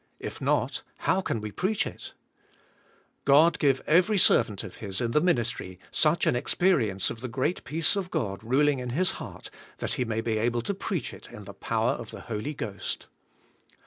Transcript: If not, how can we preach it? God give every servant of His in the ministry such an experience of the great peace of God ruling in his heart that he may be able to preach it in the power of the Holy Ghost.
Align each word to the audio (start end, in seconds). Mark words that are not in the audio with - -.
If 0.19 0.41
not, 0.41 0.81
how 1.05 1.21
can 1.21 1.41
we 1.41 1.51
preach 1.51 1.85
it? 1.85 2.13
God 3.23 3.59
give 3.59 3.83
every 3.85 4.17
servant 4.17 4.63
of 4.63 4.77
His 4.77 4.99
in 4.99 5.11
the 5.11 5.21
ministry 5.21 5.77
such 5.91 6.25
an 6.25 6.35
experience 6.35 7.11
of 7.11 7.21
the 7.21 7.27
great 7.27 7.63
peace 7.65 7.95
of 7.95 8.09
God 8.09 8.43
ruling 8.43 8.79
in 8.79 8.89
his 8.97 9.11
heart 9.21 9.51
that 9.77 9.93
he 9.93 10.03
may 10.05 10.21
be 10.21 10.39
able 10.39 10.63
to 10.63 10.73
preach 10.73 11.13
it 11.13 11.29
in 11.31 11.43
the 11.43 11.53
power 11.53 11.91
of 11.91 12.09
the 12.09 12.21
Holy 12.21 12.55
Ghost. 12.55 13.09